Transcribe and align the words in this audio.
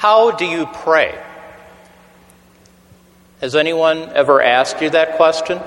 How 0.00 0.30
do 0.30 0.46
you 0.46 0.64
pray? 0.64 1.14
Has 3.42 3.54
anyone 3.54 4.08
ever 4.14 4.40
asked 4.40 4.80
you 4.80 4.88
that 4.88 5.18
question? 5.18 5.60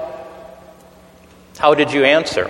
How 1.59 1.75
did 1.75 1.94
you 1.94 2.04
answer? 2.04 2.49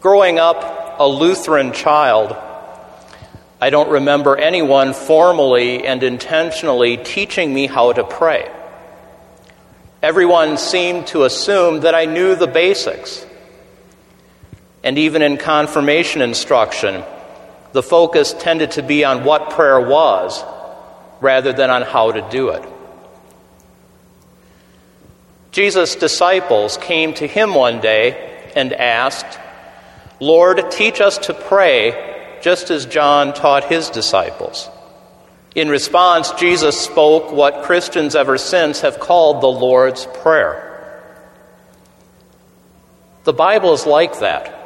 Growing 0.00 0.38
up 0.38 0.98
a 0.98 1.06
Lutheran 1.06 1.74
child, 1.74 2.34
I 3.60 3.68
don't 3.68 3.90
remember 3.90 4.38
anyone 4.38 4.94
formally 4.94 5.86
and 5.86 6.02
intentionally 6.02 6.96
teaching 6.96 7.52
me 7.52 7.66
how 7.66 7.92
to 7.92 8.04
pray. 8.04 8.50
Everyone 10.02 10.56
seemed 10.56 11.08
to 11.08 11.24
assume 11.24 11.80
that 11.80 11.94
I 11.94 12.06
knew 12.06 12.36
the 12.36 12.46
basics. 12.46 13.26
And 14.82 14.96
even 14.96 15.20
in 15.20 15.36
confirmation 15.36 16.22
instruction, 16.22 17.04
the 17.72 17.82
focus 17.82 18.34
tended 18.38 18.72
to 18.72 18.82
be 18.82 19.04
on 19.04 19.24
what 19.24 19.50
prayer 19.50 19.80
was 19.80 20.44
rather 21.20 21.52
than 21.52 21.70
on 21.70 21.82
how 21.82 22.12
to 22.12 22.28
do 22.30 22.50
it. 22.50 22.62
Jesus' 25.52 25.96
disciples 25.96 26.76
came 26.78 27.12
to 27.14 27.26
him 27.26 27.54
one 27.54 27.80
day 27.80 28.50
and 28.54 28.72
asked, 28.72 29.38
Lord, 30.20 30.70
teach 30.70 31.00
us 31.00 31.18
to 31.18 31.34
pray 31.34 32.38
just 32.42 32.70
as 32.70 32.86
John 32.86 33.34
taught 33.34 33.64
his 33.64 33.90
disciples. 33.90 34.68
In 35.54 35.68
response, 35.68 36.32
Jesus 36.32 36.80
spoke 36.80 37.32
what 37.32 37.64
Christians 37.64 38.16
ever 38.16 38.38
since 38.38 38.80
have 38.80 38.98
called 38.98 39.42
the 39.42 39.48
Lord's 39.48 40.06
Prayer. 40.06 40.68
The 43.24 43.34
Bible 43.34 43.74
is 43.74 43.86
like 43.86 44.20
that. 44.20 44.58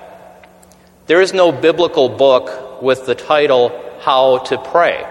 There 1.06 1.20
is 1.20 1.34
no 1.34 1.52
biblical 1.52 2.08
book 2.08 2.65
with 2.82 3.06
the 3.06 3.14
title 3.14 3.72
How 4.00 4.38
to 4.38 4.58
Pray. 4.58 5.04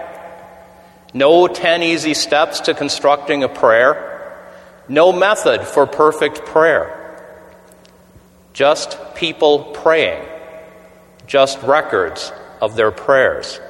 No 1.14 1.46
10 1.46 1.82
easy 1.82 2.14
steps 2.14 2.60
to 2.60 2.74
constructing 2.74 3.42
a 3.42 3.48
prayer. 3.48 4.36
No 4.88 5.12
method 5.12 5.66
for 5.66 5.86
perfect 5.86 6.44
prayer. 6.44 6.92
Just 8.52 8.98
people 9.14 9.64
praying. 9.64 10.24
Just 11.26 11.60
records 11.62 12.32
of 12.60 12.76
their 12.76 12.90
prayers. 12.90 13.60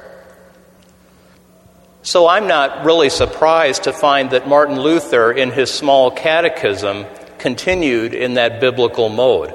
So 2.03 2.27
I'm 2.27 2.47
not 2.47 2.85
really 2.85 3.09
surprised 3.09 3.83
to 3.83 3.91
find 3.91 4.31
that 4.31 4.47
Martin 4.47 4.79
Luther, 4.79 5.31
in 5.31 5.51
his 5.51 5.73
small 5.73 6.09
catechism, 6.09 7.05
continued 7.37 8.13
in 8.13 8.35
that 8.35 8.61
biblical 8.61 9.09
mode. 9.09 9.53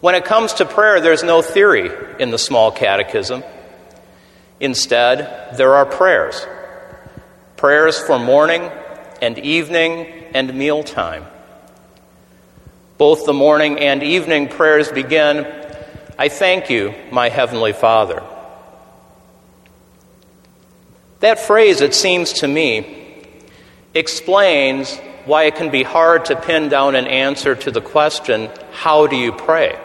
When 0.00 0.14
it 0.14 0.24
comes 0.24 0.54
to 0.54 0.66
prayer, 0.66 1.00
there's 1.00 1.22
no 1.22 1.42
theory 1.42 1.90
in 2.18 2.30
the 2.30 2.38
small 2.38 2.70
catechism. 2.70 3.42
Instead, 4.60 5.56
there 5.56 5.74
are 5.74 5.86
prayers 5.86 6.46
prayers 7.56 7.98
for 7.98 8.18
morning 8.18 8.70
and 9.22 9.38
evening 9.38 10.06
and 10.34 10.54
mealtime. 10.54 11.24
Both 12.98 13.24
the 13.24 13.32
morning 13.32 13.78
and 13.78 14.02
evening 14.02 14.48
prayers 14.48 14.92
begin 14.92 15.46
I 16.18 16.28
thank 16.30 16.70
you, 16.70 16.94
my 17.10 17.28
Heavenly 17.28 17.74
Father. 17.74 18.22
That 21.20 21.38
phrase, 21.38 21.82
it 21.82 21.94
seems 21.94 22.34
to 22.34 22.48
me, 22.48 23.22
explains 23.92 24.96
why 25.26 25.44
it 25.44 25.56
can 25.56 25.70
be 25.70 25.82
hard 25.82 26.26
to 26.26 26.36
pin 26.36 26.70
down 26.70 26.94
an 26.94 27.06
answer 27.06 27.54
to 27.54 27.70
the 27.70 27.82
question, 27.82 28.48
How 28.72 29.06
do 29.06 29.16
you 29.16 29.32
pray? 29.32 29.78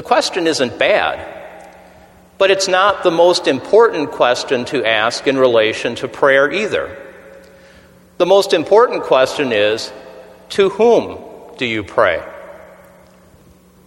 The 0.00 0.06
question 0.06 0.46
isn't 0.46 0.78
bad, 0.78 1.20
but 2.38 2.50
it's 2.50 2.68
not 2.68 3.02
the 3.02 3.10
most 3.10 3.46
important 3.46 4.12
question 4.12 4.64
to 4.72 4.82
ask 4.82 5.26
in 5.26 5.36
relation 5.36 5.94
to 5.96 6.08
prayer 6.08 6.50
either. 6.50 6.96
The 8.16 8.24
most 8.24 8.54
important 8.54 9.02
question 9.02 9.52
is, 9.52 9.92
To 10.56 10.70
whom 10.70 11.18
do 11.58 11.66
you 11.66 11.84
pray? 11.84 12.26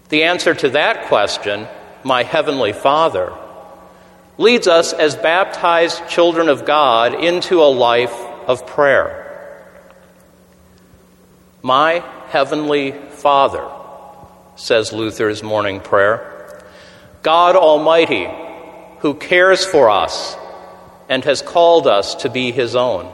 The 0.10 0.26
answer 0.26 0.54
to 0.54 0.70
that 0.70 1.06
question, 1.06 1.68
My 2.04 2.22
Heavenly 2.22 2.74
Father, 2.74 3.34
leads 4.38 4.68
us 4.68 4.94
as 4.94 5.16
baptized 5.16 6.08
children 6.10 6.48
of 6.48 6.64
God 6.64 7.16
into 7.24 7.60
a 7.60 7.74
life 7.74 8.14
of 8.46 8.68
prayer. 8.68 9.66
My 11.64 12.04
Heavenly 12.28 12.92
Father, 12.92 13.68
says 14.56 14.94
Luther's 14.94 15.44
morning 15.44 15.80
prayer, 15.80 16.64
God 17.22 17.56
Almighty, 17.56 18.30
who 19.00 19.14
cares 19.14 19.66
for 19.66 19.90
us 19.90 20.38
and 21.10 21.24
has 21.26 21.42
called 21.42 21.88
us 21.88 22.16
to 22.16 22.30
be 22.30 22.52
His 22.52 22.76
own. 22.76 23.12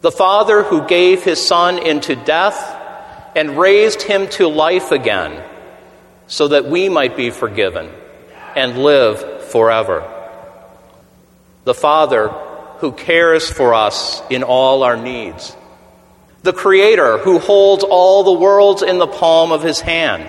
The 0.00 0.12
Father 0.12 0.62
who 0.62 0.86
gave 0.86 1.22
His 1.22 1.44
Son 1.44 1.78
into 1.78 2.16
death 2.16 2.78
and 3.34 3.58
raised 3.58 4.02
Him 4.02 4.28
to 4.30 4.48
life 4.48 4.90
again 4.90 5.42
so 6.26 6.48
that 6.48 6.66
we 6.66 6.88
might 6.88 7.16
be 7.16 7.30
forgiven 7.30 7.90
and 8.56 8.78
live 8.78 9.42
forever. 9.50 10.08
The 11.64 11.74
Father 11.74 12.28
who 12.78 12.92
cares 12.92 13.48
for 13.48 13.74
us 13.74 14.22
in 14.28 14.42
all 14.42 14.82
our 14.82 14.96
needs. 14.96 15.56
The 16.42 16.52
Creator 16.52 17.18
who 17.18 17.38
holds 17.38 17.84
all 17.84 18.24
the 18.24 18.32
worlds 18.32 18.82
in 18.82 18.98
the 18.98 19.06
palm 19.06 19.52
of 19.52 19.62
his 19.62 19.80
hand. 19.80 20.28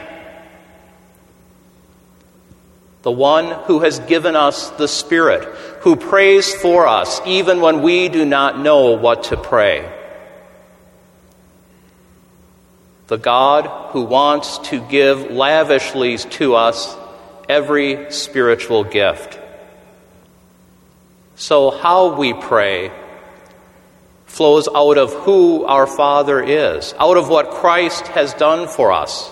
The 3.02 3.12
one 3.12 3.50
who 3.66 3.80
has 3.80 4.00
given 4.00 4.36
us 4.36 4.70
the 4.72 4.88
Spirit, 4.88 5.44
who 5.82 5.96
prays 5.96 6.54
for 6.54 6.88
us 6.88 7.20
even 7.26 7.62
when 7.62 7.82
we 7.82 8.10
do 8.10 8.26
not 8.26 8.60
know 8.60 8.92
what 8.92 9.24
to 9.26 9.38
pray. 9.38 9.92
The 13.08 13.18
God 13.18 13.92
who 13.92 14.04
wants 14.04 14.60
to 14.70 14.80
give 14.80 15.32
lavishly 15.32 16.18
to 16.18 16.56
us 16.56 16.96
every 17.50 18.12
spiritual 18.12 18.84
gift. 18.84 19.40
So, 21.36 21.72
how 21.72 22.16
we 22.16 22.34
pray 22.34 22.92
flows 24.34 24.68
out 24.68 24.98
of 24.98 25.14
who 25.14 25.64
our 25.66 25.88
Father 25.88 26.42
is, 26.44 26.94
out 27.00 27.18
of 27.18 27.30
what 27.30 27.52
Christ 27.52 28.08
has 28.10 28.34
done 28.34 28.68
for 28.68 28.92
us, 28.92 29.32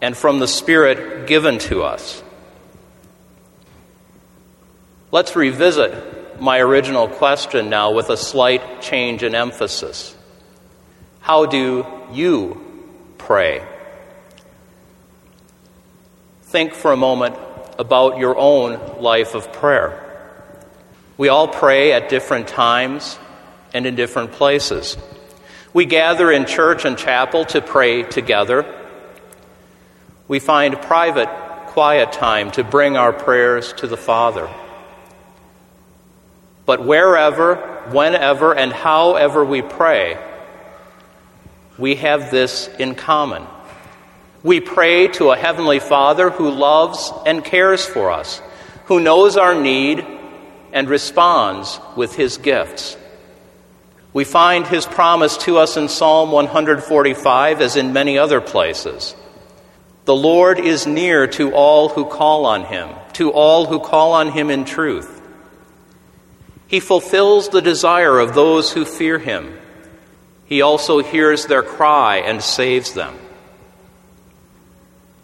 and 0.00 0.16
from 0.16 0.38
the 0.38 0.46
Spirit 0.46 1.26
given 1.26 1.58
to 1.60 1.82
us. 1.82 2.22
Let's 5.10 5.34
revisit 5.34 6.40
my 6.40 6.60
original 6.60 7.08
question 7.08 7.68
now 7.68 7.92
with 7.92 8.10
a 8.10 8.16
slight 8.16 8.80
change 8.80 9.22
in 9.22 9.34
emphasis. 9.34 10.14
How 11.20 11.46
do 11.46 11.86
you 12.12 12.60
pray? 13.18 13.66
think 16.50 16.74
for 16.74 16.90
a 16.90 16.96
moment 16.96 17.36
about 17.78 18.18
your 18.18 18.36
own 18.36 19.00
life 19.00 19.36
of 19.36 19.52
prayer. 19.52 20.04
We 21.16 21.28
all 21.28 21.46
pray 21.46 21.92
at 21.92 22.08
different 22.08 22.48
times 22.48 23.16
and 23.72 23.86
in 23.86 23.94
different 23.94 24.32
places. 24.32 24.96
We 25.72 25.84
gather 25.84 26.30
in 26.32 26.46
church 26.46 26.84
and 26.84 26.98
chapel 26.98 27.44
to 27.46 27.60
pray 27.60 28.02
together. 28.02 28.66
We 30.26 30.40
find 30.40 30.80
private, 30.80 31.28
quiet 31.68 32.12
time 32.12 32.50
to 32.52 32.64
bring 32.64 32.96
our 32.96 33.12
prayers 33.12 33.72
to 33.74 33.86
the 33.86 33.96
Father. 33.96 34.48
But 36.66 36.84
wherever, 36.84 37.56
whenever, 37.90 38.54
and 38.54 38.72
however 38.72 39.44
we 39.44 39.62
pray, 39.62 40.18
we 41.78 41.96
have 41.96 42.30
this 42.30 42.68
in 42.78 42.94
common. 42.94 43.46
We 44.42 44.60
pray 44.60 45.08
to 45.08 45.30
a 45.30 45.36
Heavenly 45.36 45.80
Father 45.80 46.30
who 46.30 46.50
loves 46.50 47.12
and 47.26 47.44
cares 47.44 47.84
for 47.84 48.10
us, 48.10 48.40
who 48.86 49.00
knows 49.00 49.36
our 49.36 49.54
need 49.54 50.04
and 50.72 50.88
responds 50.88 51.78
with 51.96 52.14
His 52.14 52.38
gifts. 52.38 52.96
We 54.12 54.24
find 54.24 54.66
His 54.66 54.86
promise 54.86 55.36
to 55.38 55.58
us 55.58 55.76
in 55.76 55.88
Psalm 55.88 56.32
145 56.32 57.60
as 57.60 57.76
in 57.76 57.92
many 57.92 58.18
other 58.18 58.40
places. 58.40 59.14
The 60.04 60.16
Lord 60.16 60.58
is 60.58 60.86
near 60.86 61.26
to 61.28 61.52
all 61.52 61.90
who 61.90 62.04
call 62.04 62.46
on 62.46 62.64
Him, 62.64 62.88
to 63.14 63.30
all 63.30 63.66
who 63.66 63.78
call 63.78 64.12
on 64.12 64.32
Him 64.32 64.50
in 64.50 64.64
truth. 64.64 65.20
He 66.66 66.80
fulfills 66.80 67.48
the 67.48 67.62
desire 67.62 68.18
of 68.18 68.34
those 68.34 68.72
who 68.72 68.84
fear 68.84 69.18
Him. 69.18 69.56
He 70.46 70.62
also 70.62 71.00
hears 71.00 71.46
their 71.46 71.62
cry 71.62 72.16
and 72.18 72.42
saves 72.42 72.92
them. 72.94 73.16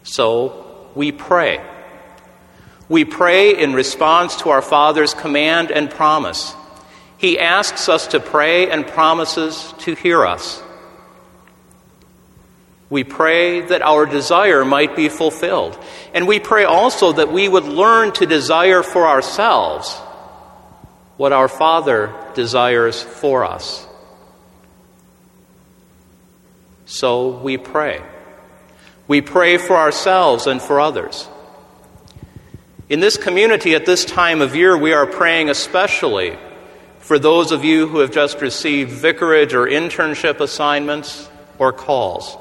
So 0.04 0.88
we 0.94 1.10
pray. 1.10 1.60
We 2.88 3.04
pray 3.04 3.60
in 3.60 3.72
response 3.74 4.36
to 4.42 4.50
our 4.50 4.62
Father's 4.62 5.14
command 5.14 5.72
and 5.72 5.90
promise. 5.90 6.54
He 7.18 7.38
asks 7.38 7.88
us 7.88 8.08
to 8.08 8.20
pray 8.20 8.70
and 8.70 8.86
promises 8.86 9.72
to 9.78 9.94
hear 9.94 10.26
us. 10.26 10.62
We 12.88 13.02
pray 13.04 13.62
that 13.62 13.82
our 13.82 14.06
desire 14.06 14.64
might 14.64 14.94
be 14.94 15.08
fulfilled. 15.08 15.78
And 16.14 16.28
we 16.28 16.38
pray 16.38 16.64
also 16.64 17.12
that 17.12 17.32
we 17.32 17.48
would 17.48 17.64
learn 17.64 18.12
to 18.12 18.26
desire 18.26 18.82
for 18.82 19.06
ourselves 19.06 19.92
what 21.16 21.32
our 21.32 21.48
Father 21.48 22.14
desires 22.34 23.02
for 23.02 23.44
us. 23.44 23.86
So 26.84 27.30
we 27.30 27.56
pray. 27.56 28.02
We 29.08 29.20
pray 29.20 29.56
for 29.56 29.76
ourselves 29.76 30.46
and 30.46 30.62
for 30.62 30.80
others. 30.80 31.26
In 32.88 33.00
this 33.00 33.16
community 33.16 33.74
at 33.74 33.86
this 33.86 34.04
time 34.04 34.40
of 34.40 34.54
year, 34.54 34.78
we 34.78 34.92
are 34.92 35.06
praying 35.06 35.50
especially 35.50 36.38
for 37.06 37.20
those 37.20 37.52
of 37.52 37.64
you 37.64 37.86
who 37.86 38.00
have 38.00 38.10
just 38.10 38.40
received 38.40 38.90
vicarage 38.90 39.54
or 39.54 39.64
internship 39.64 40.40
assignments 40.40 41.30
or 41.56 41.72
calls. 41.72 42.36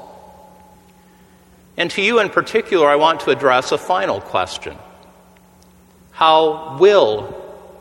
And 1.76 1.88
to 1.92 2.02
you 2.02 2.18
in 2.18 2.30
particular, 2.30 2.88
I 2.88 2.96
want 2.96 3.20
to 3.20 3.30
address 3.30 3.70
a 3.70 3.78
final 3.78 4.20
question 4.20 4.76
How 6.10 6.78
will 6.80 7.32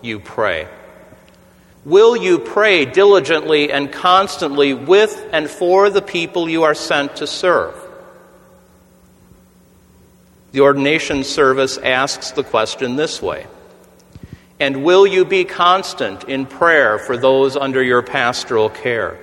you 0.03 0.19
pray? 0.19 0.67
Will 1.85 2.15
you 2.15 2.37
pray 2.37 2.85
diligently 2.85 3.71
and 3.71 3.91
constantly 3.91 4.75
with 4.75 5.27
and 5.33 5.49
for 5.49 5.89
the 5.89 6.03
people 6.03 6.47
you 6.47 6.63
are 6.63 6.75
sent 6.75 7.15
to 7.15 7.25
serve? 7.25 7.73
The 10.51 10.61
ordination 10.61 11.23
service 11.23 11.79
asks 11.79 12.29
the 12.29 12.43
question 12.43 12.95
this 12.95 13.23
way 13.23 13.47
And 14.59 14.83
will 14.83 15.05
you 15.05 15.25
be 15.25 15.43
constant 15.43 16.23
in 16.25 16.45
prayer 16.45 16.97
for 16.97 17.17
those 17.17 17.57
under 17.57 17.83
your 17.83 18.01
pastoral 18.01 18.69
care? 18.69 19.19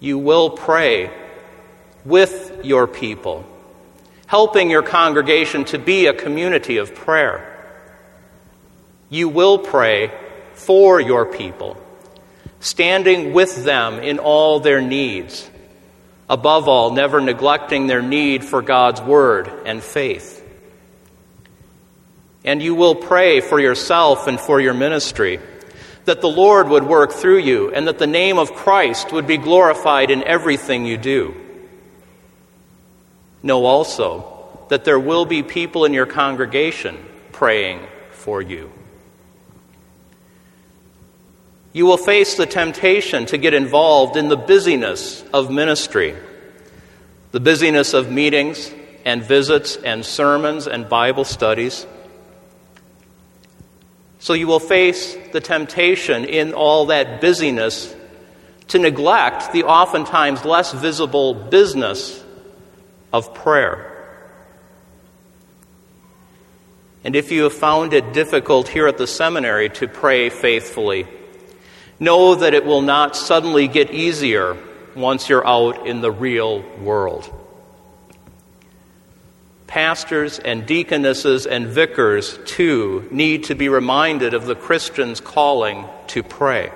You 0.00 0.18
will 0.18 0.50
pray 0.50 1.12
with 2.04 2.64
your 2.64 2.88
people, 2.88 3.44
helping 4.26 4.68
your 4.68 4.82
congregation 4.82 5.64
to 5.66 5.78
be 5.78 6.06
a 6.06 6.12
community 6.12 6.78
of 6.78 6.94
prayer. 6.96 7.48
You 9.08 9.28
will 9.28 9.58
pray 9.58 10.10
for 10.54 11.00
your 11.00 11.26
people, 11.26 11.76
standing 12.58 13.32
with 13.32 13.64
them 13.64 14.00
in 14.00 14.18
all 14.18 14.58
their 14.58 14.80
needs. 14.80 15.48
Above 16.28 16.66
all, 16.66 16.90
never 16.90 17.20
neglecting 17.20 17.86
their 17.86 18.02
need 18.02 18.44
for 18.44 18.62
God's 18.62 19.00
word 19.00 19.48
and 19.64 19.80
faith. 19.80 20.41
And 22.44 22.62
you 22.62 22.74
will 22.74 22.94
pray 22.94 23.40
for 23.40 23.60
yourself 23.60 24.26
and 24.26 24.38
for 24.38 24.60
your 24.60 24.74
ministry, 24.74 25.40
that 26.04 26.20
the 26.20 26.28
Lord 26.28 26.68
would 26.68 26.84
work 26.84 27.12
through 27.12 27.38
you 27.38 27.72
and 27.72 27.86
that 27.86 27.98
the 27.98 28.06
name 28.06 28.38
of 28.38 28.52
Christ 28.52 29.12
would 29.12 29.26
be 29.26 29.36
glorified 29.36 30.10
in 30.10 30.24
everything 30.24 30.84
you 30.84 30.96
do. 30.96 31.34
Know 33.42 33.64
also 33.64 34.48
that 34.68 34.84
there 34.84 34.98
will 34.98 35.24
be 35.24 35.42
people 35.42 35.84
in 35.84 35.92
your 35.92 36.06
congregation 36.06 36.98
praying 37.30 37.80
for 38.10 38.40
you. 38.40 38.72
You 41.72 41.86
will 41.86 41.96
face 41.96 42.36
the 42.36 42.46
temptation 42.46 43.26
to 43.26 43.38
get 43.38 43.54
involved 43.54 44.16
in 44.16 44.28
the 44.28 44.36
busyness 44.36 45.24
of 45.32 45.50
ministry, 45.50 46.14
the 47.30 47.40
busyness 47.40 47.94
of 47.94 48.10
meetings 48.10 48.70
and 49.04 49.22
visits 49.22 49.76
and 49.76 50.04
sermons 50.04 50.66
and 50.66 50.88
Bible 50.88 51.24
studies. 51.24 51.86
So 54.22 54.34
you 54.34 54.46
will 54.46 54.60
face 54.60 55.16
the 55.32 55.40
temptation 55.40 56.24
in 56.24 56.54
all 56.54 56.86
that 56.86 57.20
busyness 57.20 57.94
to 58.68 58.78
neglect 58.78 59.52
the 59.52 59.64
oftentimes 59.64 60.44
less 60.44 60.72
visible 60.72 61.34
business 61.34 62.22
of 63.12 63.34
prayer. 63.34 63.88
And 67.04 67.16
if 67.16 67.32
you 67.32 67.42
have 67.42 67.52
found 67.52 67.92
it 67.92 68.12
difficult 68.12 68.68
here 68.68 68.86
at 68.86 68.96
the 68.96 69.08
seminary 69.08 69.68
to 69.70 69.88
pray 69.88 70.30
faithfully, 70.30 71.08
Know 72.02 72.34
that 72.34 72.52
it 72.52 72.64
will 72.64 72.82
not 72.82 73.14
suddenly 73.14 73.68
get 73.68 73.92
easier 73.92 74.56
once 74.96 75.28
you're 75.28 75.46
out 75.46 75.86
in 75.86 76.00
the 76.00 76.10
real 76.10 76.62
world. 76.80 77.32
Pastors 79.72 80.38
and 80.38 80.66
deaconesses 80.66 81.46
and 81.46 81.66
vicars, 81.66 82.38
too, 82.44 83.08
need 83.10 83.44
to 83.44 83.54
be 83.54 83.70
reminded 83.70 84.34
of 84.34 84.44
the 84.44 84.54
Christian's 84.54 85.18
calling 85.18 85.88
to 86.08 86.22
pray. 86.22 86.70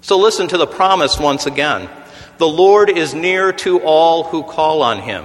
So 0.00 0.16
listen 0.16 0.46
to 0.46 0.56
the 0.56 0.68
promise 0.68 1.18
once 1.18 1.46
again 1.46 1.90
The 2.38 2.46
Lord 2.46 2.90
is 2.90 3.12
near 3.12 3.52
to 3.64 3.80
all 3.80 4.22
who 4.22 4.44
call 4.44 4.82
on 4.82 5.00
him. 5.00 5.24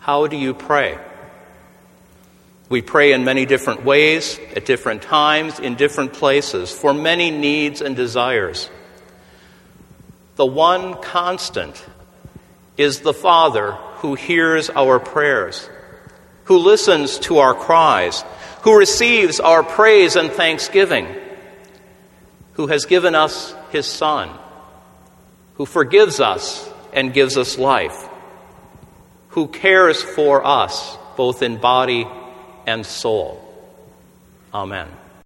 How 0.00 0.26
do 0.26 0.36
you 0.36 0.52
pray? 0.52 0.98
We 2.68 2.82
pray 2.82 3.14
in 3.14 3.24
many 3.24 3.46
different 3.46 3.86
ways, 3.86 4.38
at 4.54 4.66
different 4.66 5.00
times, 5.00 5.58
in 5.58 5.76
different 5.76 6.12
places, 6.12 6.70
for 6.70 6.92
many 6.92 7.30
needs 7.30 7.80
and 7.80 7.96
desires. 7.96 8.68
The 10.36 10.44
one 10.44 11.00
constant 11.00 11.82
is 12.76 13.00
the 13.00 13.14
Father 13.14 13.72
who 13.96 14.14
hears 14.14 14.70
our 14.70 14.98
prayers, 14.98 15.68
who 16.44 16.58
listens 16.58 17.18
to 17.20 17.38
our 17.38 17.54
cries, 17.54 18.24
who 18.62 18.76
receives 18.76 19.40
our 19.40 19.62
praise 19.62 20.16
and 20.16 20.30
thanksgiving, 20.30 21.06
who 22.54 22.66
has 22.66 22.84
given 22.86 23.14
us 23.14 23.54
his 23.70 23.86
Son, 23.86 24.30
who 25.54 25.66
forgives 25.66 26.20
us 26.20 26.68
and 26.92 27.12
gives 27.12 27.36
us 27.36 27.58
life, 27.58 28.08
who 29.28 29.48
cares 29.48 30.02
for 30.02 30.44
us 30.44 30.96
both 31.16 31.42
in 31.42 31.58
body 31.58 32.06
and 32.66 32.84
soul. 32.84 33.38
Amen. 34.52 34.88